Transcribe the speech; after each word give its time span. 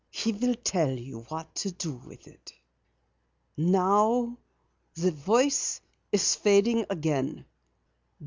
He 0.09 0.31
will 0.33 0.55
tell 0.55 0.89
you 0.97 1.19
what 1.29 1.53
to 1.57 1.69
do 1.71 1.93
with 1.93 2.27
it. 2.27 2.53
Now 3.55 4.35
the 4.95 5.11
voice 5.11 5.79
is 6.11 6.33
fading 6.33 6.87
again. 6.89 7.45